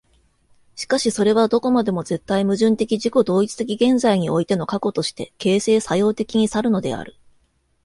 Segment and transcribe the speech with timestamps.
[0.73, 7.17] しかしそれはどこまでも絶対矛盾的自己同一的現在においての過去として、形成作用的に然るのである。